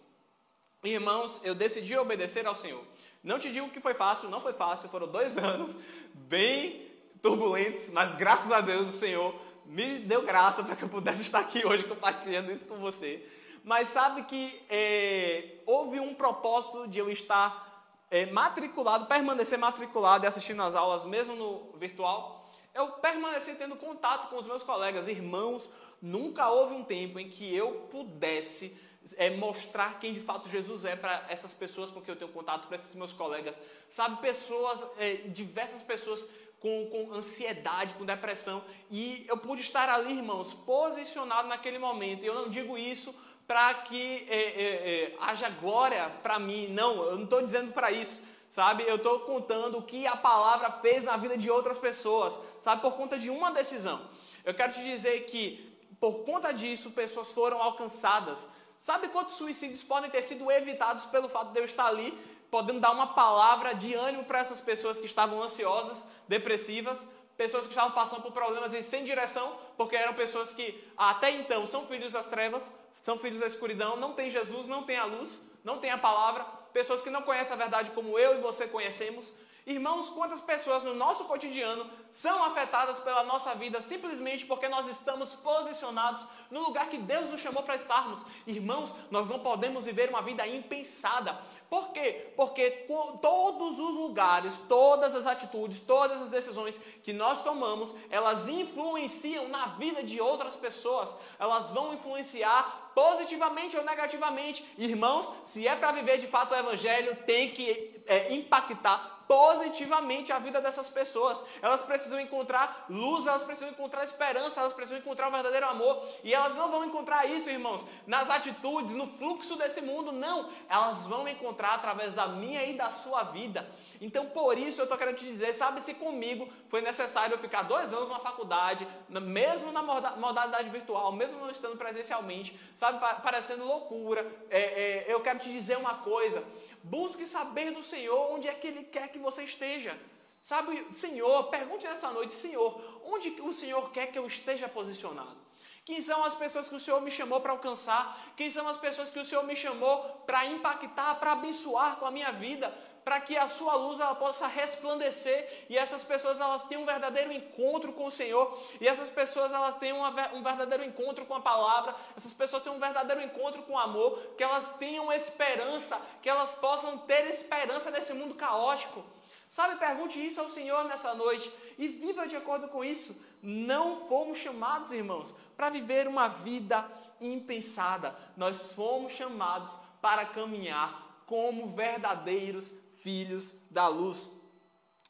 [0.83, 2.83] Irmãos, eu decidi obedecer ao Senhor.
[3.23, 5.77] Não te digo que foi fácil, não foi fácil, foram dois anos
[6.13, 6.91] bem
[7.23, 11.39] turbulentos, mas graças a Deus o Senhor me deu graça para que eu pudesse estar
[11.39, 13.25] aqui hoje compartilhando isso com você.
[13.65, 20.27] Mas sabe que é, houve um propósito de eu estar é, matriculado, permanecer matriculado e
[20.27, 22.42] assistindo as aulas mesmo no virtual
[22.75, 25.71] eu permaneci tendo contato com os meus colegas, irmãos.
[26.01, 28.77] Nunca houve um tempo em que eu pudesse
[29.17, 32.67] é, mostrar quem de fato Jesus é para essas pessoas com quem eu tenho contato,
[32.67, 33.57] para esses meus colegas.
[33.91, 36.25] Sabe, pessoas, é, diversas pessoas
[36.61, 38.65] com, com ansiedade, com depressão.
[38.91, 42.23] E eu pude estar ali, irmãos, posicionado naquele momento.
[42.23, 43.15] E eu não digo isso
[43.47, 46.69] para que é, é, é, haja glória para mim.
[46.69, 48.23] Não, eu não estou dizendo para isso.
[48.53, 52.83] Sabe, eu estou contando o que a palavra fez na vida de outras pessoas, sabe,
[52.83, 53.99] por conta de uma decisão.
[54.45, 58.39] Eu quero te dizer que, por conta disso, pessoas foram alcançadas.
[58.79, 62.13] Sabe quantos suicídios podem ter sido evitados pelo fato de eu estar ali,
[62.51, 67.07] podendo dar uma palavra de ânimo para essas pessoas que estavam ansiosas, depressivas,
[67.39, 71.67] pessoas que estavam passando por problemas e sem direção, porque eram pessoas que até então
[71.67, 75.41] são filhos das trevas, são filhos da escuridão, não tem Jesus, não tem a luz,
[75.65, 79.33] não tem a palavra, pessoas que não conhecem a verdade como eu e você conhecemos.
[79.65, 85.31] Irmãos, quantas pessoas no nosso cotidiano são afetadas pela nossa vida simplesmente porque nós estamos
[85.31, 86.21] posicionados
[86.51, 88.19] no lugar que Deus nos chamou para estarmos?
[88.45, 91.41] Irmãos, nós não podemos viver uma vida impensada.
[91.71, 92.33] Por quê?
[92.37, 92.87] Porque
[93.23, 99.67] todos os lugares, todas as atitudes, todas as decisões que nós tomamos, elas influenciam na
[99.67, 101.17] vida de outras pessoas.
[101.39, 104.63] Elas vão influenciar positivamente ou negativamente.
[104.77, 110.39] Irmãos, se é para viver de fato o evangelho, tem que é, impactar positivamente a
[110.39, 111.39] vida dessas pessoas.
[111.61, 116.07] Elas precisam encontrar luz, elas precisam encontrar esperança, elas precisam encontrar o verdadeiro amor.
[116.23, 120.51] E elas não vão encontrar isso, irmãos, nas atitudes, no fluxo desse mundo, não.
[120.69, 123.69] Elas vão encontrar através da minha e da sua vida.
[124.01, 127.63] Então, por isso eu estou querendo te dizer, sabe se comigo foi necessário eu ficar
[127.63, 134.27] dois anos na faculdade, mesmo na modalidade virtual, mesmo não estando presencialmente, sabe, parecendo loucura.
[134.51, 136.43] É, é, eu quero te dizer uma coisa.
[136.83, 139.99] Busque saber do Senhor onde é que Ele quer que você esteja.
[140.41, 145.37] Sabe, Senhor, pergunte nessa noite, Senhor, onde o Senhor quer que eu esteja posicionado?
[145.85, 148.33] Quem são as pessoas que o Senhor me chamou para alcançar?
[148.37, 152.11] Quem são as pessoas que o Senhor me chamou para impactar, para abençoar com a
[152.11, 152.73] minha vida?
[153.05, 157.33] Para que a sua luz ela possa resplandecer e essas pessoas elas tenham um verdadeiro
[157.33, 161.41] encontro com o Senhor e essas pessoas elas tenham uma, um verdadeiro encontro com a
[161.41, 166.29] palavra, essas pessoas tenham um verdadeiro encontro com o amor, que elas tenham esperança, que
[166.29, 169.05] elas possam ter esperança nesse mundo caótico.
[169.49, 173.23] Sabe, pergunte isso ao Senhor nessa noite e viva de acordo com isso.
[173.43, 176.89] Não fomos chamados, irmãos, para viver uma vida
[177.21, 178.17] impensada.
[178.35, 184.31] Nós fomos chamados para caminhar como verdadeiros filhos da luz.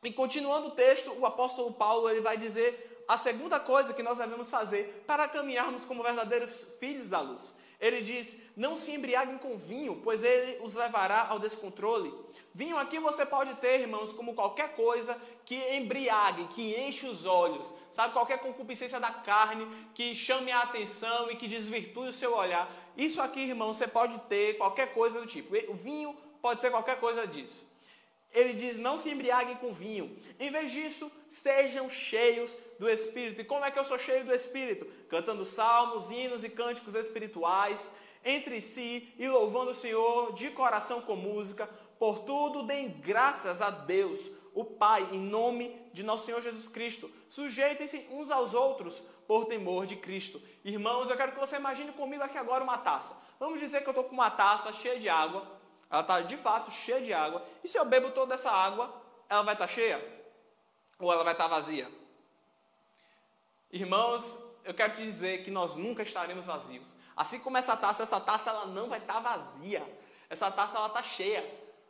[0.05, 4.19] E continuando o texto, o apóstolo Paulo ele vai dizer a segunda coisa que nós
[4.19, 7.55] devemos fazer para caminharmos como verdadeiros filhos da luz.
[7.79, 12.13] Ele diz: Não se embriaguem com vinho, pois ele os levará ao descontrole.
[12.55, 17.73] Vinho aqui você pode ter, irmãos, como qualquer coisa que embriague, que enche os olhos,
[17.93, 18.13] sabe?
[18.13, 22.71] Qualquer concupiscência da carne que chame a atenção e que desvirtue o seu olhar.
[22.97, 25.55] Isso aqui, irmão, você pode ter qualquer coisa do tipo.
[25.71, 27.72] O vinho pode ser qualquer coisa disso
[28.33, 30.17] ele diz: não se embriaguem com vinho.
[30.39, 33.41] Em vez disso, sejam cheios do Espírito.
[33.41, 34.87] E como é que eu sou cheio do Espírito?
[35.09, 37.91] Cantando salmos, hinos e cânticos espirituais
[38.25, 41.69] entre si e louvando o Senhor de coração com música.
[41.99, 47.11] Por tudo, deem graças a Deus, o Pai, em nome de nosso Senhor Jesus Cristo.
[47.29, 50.43] Sujeitem-se uns aos outros por temor de Cristo.
[50.65, 53.17] Irmãos, eu quero que você imagine comigo aqui agora uma taça.
[53.39, 55.47] Vamos dizer que eu estou com uma taça cheia de água
[55.93, 57.47] ela está de fato cheia de água.
[57.63, 58.91] E se eu bebo toda essa água,
[59.29, 60.03] ela vai estar tá cheia?
[60.99, 61.87] Ou ela vai estar tá vazia?
[63.71, 66.89] Irmãos, eu quero te dizer que nós nunca estaremos vazios.
[67.15, 69.87] Assim como essa taça, essa taça ela não vai estar tá vazia.
[70.31, 71.45] Essa taça ela está cheia.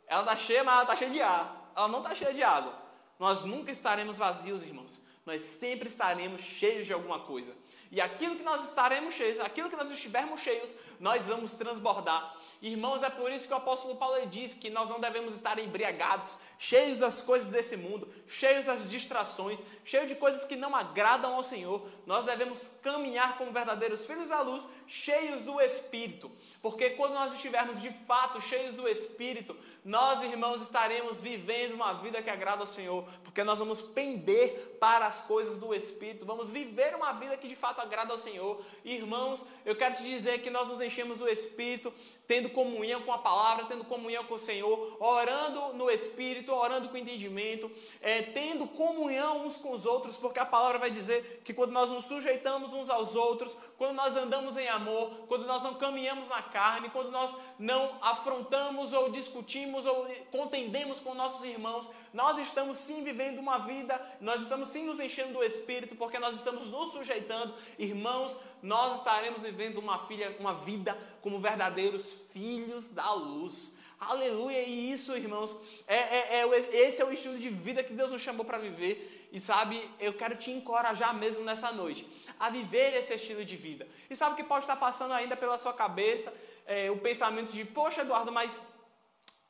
[0.05, 1.71] Ela está cheia, mas ela está cheia de ar.
[1.73, 2.77] Ela não está cheia de água.
[3.17, 4.99] Nós nunca estaremos vazios, irmãos.
[5.25, 7.55] Nós sempre estaremos cheios de alguma coisa.
[7.89, 12.35] E aquilo que nós estaremos cheios, aquilo que nós estivermos cheios, nós vamos transbordar.
[12.63, 16.37] Irmãos, é por isso que o apóstolo Paulo diz que nós não devemos estar embriagados,
[16.57, 21.43] cheios das coisas desse mundo, cheios das distrações, cheios de coisas que não agradam ao
[21.43, 21.85] Senhor.
[22.05, 26.31] Nós devemos caminhar como verdadeiros filhos da luz, cheios do Espírito.
[26.61, 32.21] Porque quando nós estivermos de fato cheios do Espírito, nós, irmãos, estaremos vivendo uma vida
[32.21, 36.95] que agrada ao Senhor, porque nós vamos pender para as coisas do Espírito, vamos viver
[36.95, 38.63] uma vida que de fato agrada ao Senhor.
[38.85, 41.93] Irmãos, eu quero te dizer que nós nos enchemos do Espírito,
[42.27, 46.97] tendo comunhão com a palavra, tendo comunhão com o Senhor, orando no Espírito, orando com
[46.97, 47.69] entendimento,
[48.01, 51.89] é, tendo comunhão uns com os outros, porque a palavra vai dizer que quando nós
[51.89, 56.41] nos sujeitamos uns aos outros, quando nós andamos em amor, quando nós não caminhamos na
[56.41, 62.77] carne, quando nós não afrontamos ou discutimos discutimos ou contendemos com nossos irmãos, nós estamos
[62.77, 66.91] sim vivendo uma vida, nós estamos sim nos enchendo do Espírito, porque nós estamos nos
[66.91, 73.73] sujeitando, irmãos, nós estaremos vivendo uma, filha, uma vida como verdadeiros filhos da luz.
[73.99, 74.61] Aleluia!
[74.63, 75.55] E isso, irmãos,
[75.87, 79.29] é, é, é, esse é o estilo de vida que Deus nos chamou para viver.
[79.31, 82.07] E sabe, eu quero te encorajar mesmo nessa noite
[82.39, 83.87] a viver esse estilo de vida.
[84.09, 86.31] E sabe o que pode estar passando ainda pela sua cabeça?
[86.67, 88.61] É, o pensamento de, poxa, Eduardo, mas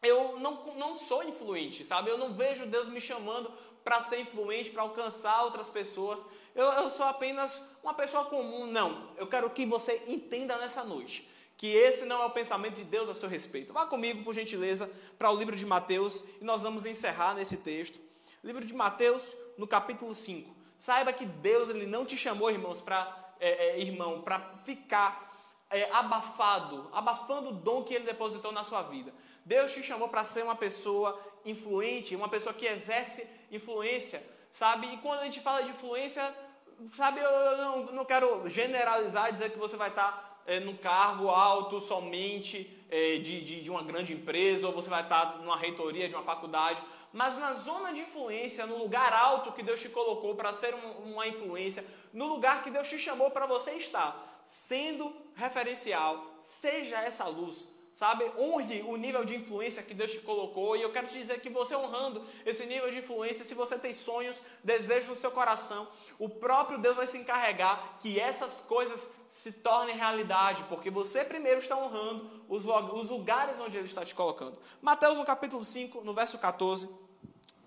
[0.04, 2.10] eu não, não sou influente, sabe?
[2.10, 3.52] Eu não vejo Deus me chamando
[3.84, 6.20] para ser influente, para alcançar outras pessoas.
[6.54, 8.68] Eu, eu sou apenas uma pessoa comum.
[8.68, 12.84] Não, eu quero que você entenda nessa noite que esse não é o pensamento de
[12.84, 13.72] Deus a seu respeito.
[13.72, 18.00] Vá comigo, por gentileza, para o livro de Mateus e nós vamos encerrar nesse texto.
[18.44, 20.54] Livro de Mateus, no capítulo 5.
[20.78, 25.33] Saiba que Deus ele não te chamou, irmãos, para é, é, irmão, para ficar
[25.74, 29.14] é, abafado, abafando o dom que Ele depositou na sua vida.
[29.46, 34.88] Deus te chamou para ser uma pessoa influente, uma pessoa que exerce influência, sabe?
[34.94, 36.34] E quando a gente fala de influência,
[36.92, 41.80] sabe, eu não, não quero generalizar dizer que você vai estar é, num cargo alto
[41.82, 46.16] somente é, de, de, de, uma grande empresa, ou você vai estar numa reitoria de
[46.16, 46.82] uma faculdade,
[47.12, 51.12] mas na zona de influência, no lugar alto que Deus te colocou para ser um,
[51.12, 57.26] uma influência, no lugar que Deus te chamou para você estar, sendo referencial, seja essa
[57.26, 58.26] luz, sabe?
[58.38, 60.76] Honre o nível de influência que Deus te colocou.
[60.76, 63.94] E eu quero te dizer que você honrando esse nível de influência, se você tem
[63.94, 65.88] sonhos, desejos no seu coração,
[66.20, 71.60] o próprio Deus vai se encarregar que essas coisas se tornem realidade, porque você primeiro
[71.60, 74.58] está honrando os, os lugares onde Ele está te colocando.
[74.82, 76.88] Mateus, no capítulo 5, no verso 14,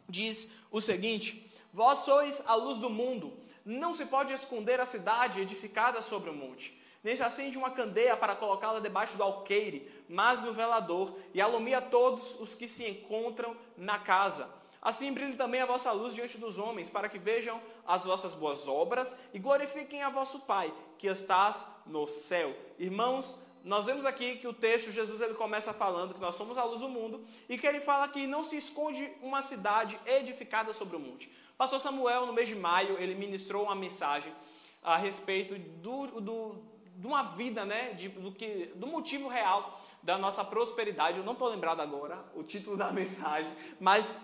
[0.09, 5.41] diz o seguinte: Vós sois a luz do mundo, não se pode esconder a cidade
[5.41, 6.81] edificada sobre o monte.
[7.07, 11.81] Nem se acende uma candeia para colocá-la debaixo do alqueire, mas no velador, e alumia
[11.81, 14.51] todos os que se encontram na casa.
[14.83, 18.67] Assim brilhe também a vossa luz diante dos homens, para que vejam as vossas boas
[18.67, 22.53] obras e glorifiquem a vosso Pai, que estás no céu.
[22.77, 26.65] Irmãos, nós vemos aqui que o texto, Jesus ele começa falando que nós somos a
[26.65, 30.97] luz do mundo e que ele fala que não se esconde uma cidade edificada sobre
[30.97, 31.31] o monte.
[31.57, 34.35] Pastor Samuel, no mês de maio, ele ministrou uma mensagem
[34.83, 40.17] a respeito do, do, de uma vida, né, de, do, que, do motivo real da
[40.17, 41.19] nossa prosperidade.
[41.19, 44.17] Eu não estou lembrado agora o título da mensagem, mas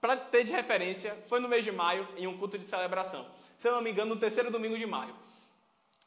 [0.00, 3.26] para ter de referência, foi no mês de maio, em um culto de celebração.
[3.56, 5.14] Se eu não me engano, no terceiro domingo de maio.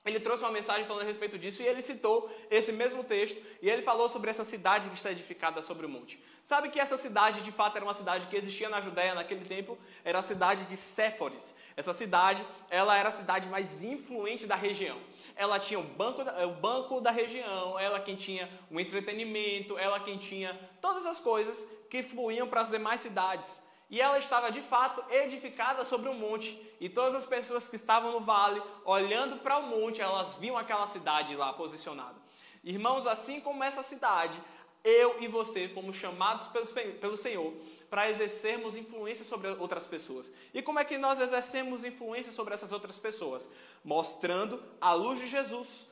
[0.06, 3.68] Ele trouxe uma mensagem falando a respeito disso e ele citou esse mesmo texto e
[3.68, 6.24] ele falou sobre essa cidade que está edificada sobre o monte.
[6.44, 9.76] Sabe que essa cidade de fato era uma cidade que existia na Judéia naquele tempo?
[10.04, 11.56] Era a cidade de Séforis.
[11.76, 15.00] Essa cidade, ela era a cidade mais influente da região.
[15.36, 20.00] Ela tinha o banco da, o banco da região, ela quem tinha o entretenimento, ela
[20.00, 23.62] quem tinha todas as coisas que fluíam para as demais cidades.
[23.90, 28.12] E ela estava de fato edificada sobre um monte, e todas as pessoas que estavam
[28.12, 32.16] no vale, olhando para o monte, elas viam aquela cidade lá posicionada.
[32.64, 34.38] Irmãos, assim como essa cidade,
[34.84, 37.54] eu e você fomos chamados pelo, pelo Senhor
[37.96, 40.30] para exercermos influência sobre outras pessoas.
[40.54, 43.48] E como é que nós exercemos influência sobre essas outras pessoas?
[43.86, 45.88] Mostrando a luz de Jesus,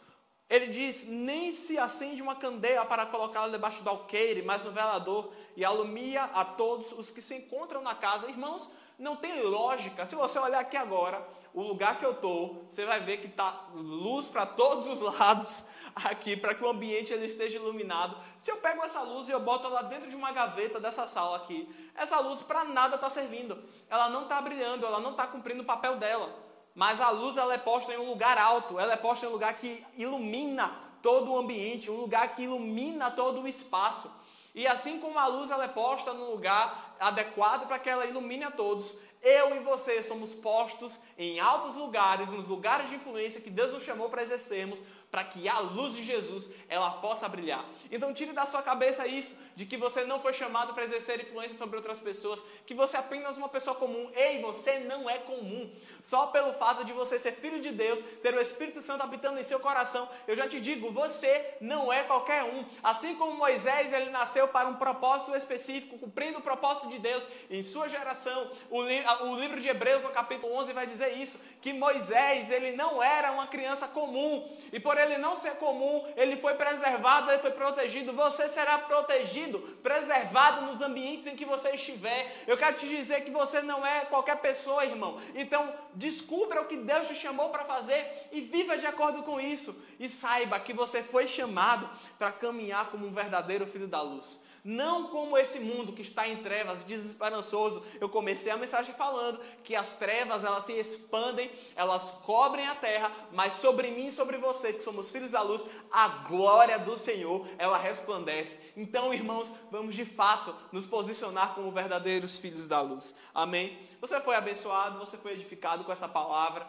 [0.49, 5.31] ele diz: nem se acende uma candeia para colocá-la debaixo do alqueire, mas no velador,
[5.55, 8.29] e alumia a todos os que se encontram na casa.
[8.29, 10.05] Irmãos, não tem lógica.
[10.05, 13.69] Se você olhar aqui agora, o lugar que eu estou, você vai ver que está
[13.73, 15.63] luz para todos os lados
[15.95, 18.17] aqui, para que o ambiente ele esteja iluminado.
[18.37, 21.37] Se eu pego essa luz e eu boto ela dentro de uma gaveta dessa sala
[21.37, 23.57] aqui, essa luz para nada está servindo.
[23.89, 26.33] Ela não está brilhando, ela não está cumprindo o papel dela.
[26.75, 29.33] Mas a luz ela é posta em um lugar alto, ela é posta em um
[29.33, 34.09] lugar que ilumina todo o ambiente, um lugar que ilumina todo o espaço.
[34.55, 38.43] E assim como a luz ela é posta no lugar adequado para que ela ilumine
[38.43, 43.49] a todos, eu e você somos postos em altos lugares, nos lugares de influência que
[43.49, 44.79] Deus nos chamou para exercermos,
[45.13, 47.63] para que a luz de Jesus ela possa brilhar.
[47.91, 51.57] Então tire da sua cabeça isso, de que você não foi chamado para exercer influência
[51.57, 54.09] sobre outras pessoas, que você é apenas uma pessoa comum.
[54.15, 55.71] Ei, você não é comum.
[56.01, 59.43] Só pelo fato de você ser filho de Deus, ter o Espírito Santo habitando em
[59.43, 62.65] seu coração, eu já te digo, você não é qualquer um.
[62.81, 67.63] Assim como Moisés, ele nasceu para um propósito específico, cumprindo o propósito de Deus em
[67.63, 68.51] sua geração.
[68.69, 72.73] O, li o livro de Hebreus, no capítulo 11, vai dizer isso, que Moisés, ele
[72.73, 74.49] não era uma criança comum.
[74.71, 78.11] E por ele não ser comum, ele foi preservado, ele foi protegido.
[78.13, 79.42] Você será protegido,
[79.81, 82.43] preservado nos ambientes em que você estiver.
[82.47, 85.19] Eu quero te dizer que você não é qualquer pessoa, irmão.
[85.35, 89.75] Então, descubra o que Deus te chamou para fazer e viva de acordo com isso.
[89.99, 94.41] E saiba que você foi chamado para caminhar como um verdadeiro filho da luz.
[94.63, 97.83] Não como esse mundo que está em trevas, desesperançoso.
[97.99, 103.11] Eu comecei a mensagem falando que as trevas elas se expandem, elas cobrem a terra,
[103.33, 107.45] mas sobre mim e sobre você, que somos filhos da luz, a glória do Senhor,
[107.57, 108.71] ela resplandece.
[108.77, 113.13] Então, irmãos, vamos de fato nos posicionar como verdadeiros filhos da luz.
[113.35, 113.77] Amém?
[113.99, 116.65] Você foi abençoado, você foi edificado com essa palavra.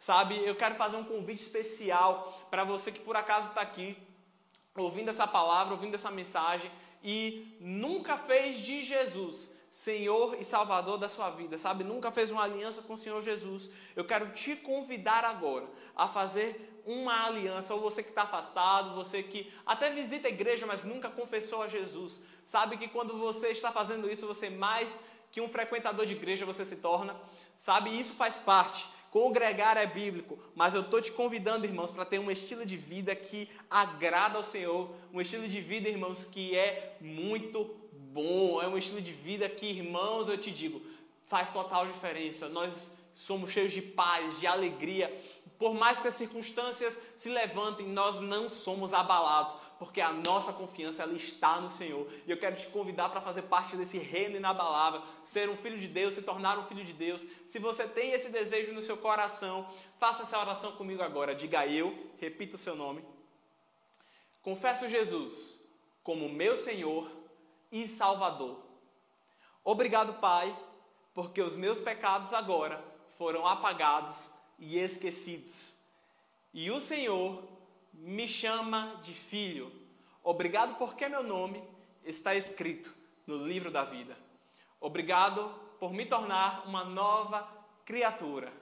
[0.00, 3.96] Sabe, eu quero fazer um convite especial para você que por acaso está aqui,
[4.76, 6.70] ouvindo essa palavra, ouvindo essa mensagem
[7.08, 11.84] e nunca fez de Jesus Senhor e Salvador da sua vida, sabe?
[11.84, 13.70] Nunca fez uma aliança com o Senhor Jesus.
[13.94, 19.22] Eu quero te convidar agora a fazer uma aliança, ou você que está afastado, você
[19.22, 22.22] que até visita a igreja, mas nunca confessou a Jesus.
[22.42, 24.98] Sabe que quando você está fazendo isso, você mais
[25.30, 27.14] que um frequentador de igreja você se torna,
[27.58, 27.90] sabe?
[27.90, 32.30] Isso faz parte Congregar é bíblico, mas eu estou te convidando, irmãos, para ter um
[32.30, 37.74] estilo de vida que agrada ao Senhor, um estilo de vida, irmãos, que é muito
[38.12, 40.82] bom, é um estilo de vida que, irmãos, eu te digo,
[41.30, 42.50] faz total diferença.
[42.50, 45.10] Nós somos cheios de paz, de alegria.
[45.58, 51.02] Por mais que as circunstâncias se levantem, nós não somos abalados, porque a nossa confiança
[51.02, 52.10] ela está no Senhor.
[52.26, 55.88] E eu quero te convidar para fazer parte desse reino inabalável, ser um filho de
[55.88, 57.22] Deus, se tornar um filho de Deus.
[57.46, 59.68] Se você tem esse desejo no seu coração,
[59.98, 61.34] faça essa oração comigo agora.
[61.34, 63.04] Diga eu, repita o seu nome.
[64.42, 65.56] Confesso Jesus
[66.02, 67.10] como meu Senhor
[67.70, 68.64] e Salvador.
[69.64, 70.56] Obrigado, Pai,
[71.12, 72.82] porque os meus pecados agora
[73.18, 75.74] foram apagados e esquecidos.
[76.54, 77.55] E o Senhor
[77.96, 79.70] me chama de filho.
[80.22, 81.62] Obrigado porque meu nome
[82.04, 82.94] está escrito
[83.26, 84.16] no livro da vida.
[84.80, 87.48] Obrigado por me tornar uma nova
[87.84, 88.52] criatura.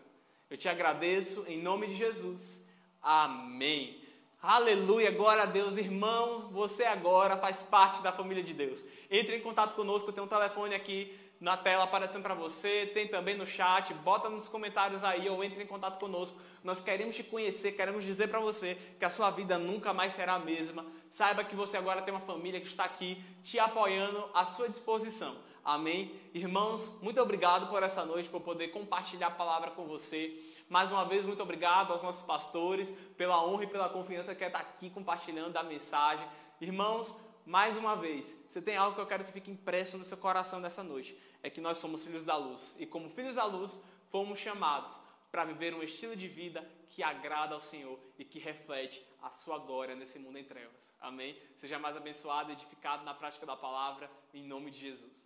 [0.49, 2.61] Eu te agradeço em nome de Jesus.
[3.03, 4.03] Amém.
[4.43, 6.51] Aleluia, glória a Deus, irmão.
[6.53, 8.81] Você agora faz parte da família de Deus.
[9.11, 13.37] Entre em contato conosco, tem um telefone aqui na tela aparecendo para você, tem também
[13.37, 16.41] no chat, bota nos comentários aí ou entre em contato conosco.
[16.63, 20.35] Nós queremos te conhecer, queremos dizer para você que a sua vida nunca mais será
[20.35, 20.87] a mesma.
[21.11, 25.37] Saiba que você agora tem uma família que está aqui te apoiando à sua disposição.
[25.65, 26.19] Amém?
[26.33, 30.39] Irmãos, muito obrigado por essa noite, por poder compartilhar a palavra com você.
[30.69, 34.47] Mais uma vez, muito obrigado aos nossos pastores pela honra e pela confiança que é
[34.47, 36.27] estar aqui compartilhando a mensagem.
[36.61, 37.15] Irmãos,
[37.47, 40.61] mais uma vez, você tem algo que eu quero que fique impresso no seu coração
[40.61, 42.75] nessa noite é que nós somos filhos da luz.
[42.79, 43.79] E como filhos da luz,
[44.11, 44.93] fomos chamados
[45.31, 49.59] para viver um estilo de vida que agrada ao Senhor e que reflete a sua
[49.59, 50.95] glória nesse mundo em trevas.
[51.01, 51.37] Amém?
[51.57, 55.24] Seja mais abençoado edificado na prática da palavra, em nome de Jesus.